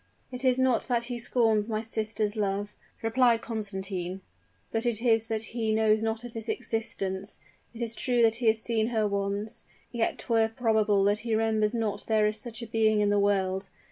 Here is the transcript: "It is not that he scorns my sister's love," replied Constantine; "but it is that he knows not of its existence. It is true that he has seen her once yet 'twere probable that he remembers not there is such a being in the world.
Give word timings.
"It 0.31 0.43
is 0.43 0.57
not 0.57 0.81
that 0.87 1.03
he 1.03 1.19
scorns 1.19 1.69
my 1.69 1.79
sister's 1.81 2.35
love," 2.35 2.73
replied 3.03 3.43
Constantine; 3.43 4.21
"but 4.71 4.83
it 4.83 4.99
is 4.99 5.27
that 5.27 5.49
he 5.53 5.71
knows 5.75 6.01
not 6.01 6.23
of 6.23 6.35
its 6.35 6.49
existence. 6.49 7.37
It 7.71 7.83
is 7.83 7.93
true 7.93 8.23
that 8.23 8.33
he 8.37 8.47
has 8.47 8.59
seen 8.59 8.87
her 8.87 9.07
once 9.07 9.63
yet 9.91 10.17
'twere 10.17 10.49
probable 10.49 11.03
that 11.03 11.19
he 11.19 11.35
remembers 11.35 11.75
not 11.75 12.07
there 12.07 12.25
is 12.25 12.37
such 12.39 12.63
a 12.63 12.65
being 12.65 12.99
in 12.99 13.09
the 13.09 13.19
world. 13.19 13.69